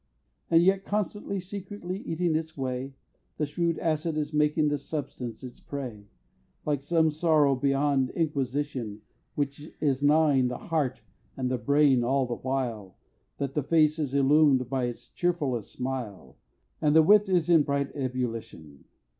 [0.49, 2.95] And yet constantly secretly eating its way,
[3.37, 6.07] The shrewd acid is making the substance its prey,
[6.65, 9.03] Like some sorrow beyond inquisition,
[9.35, 11.03] Which is gnawing the heart
[11.37, 12.97] and the brain all the while
[13.37, 16.35] That the face is illumed by its cheerfullest smile,
[16.81, 18.85] And the wit is in bright ebullition.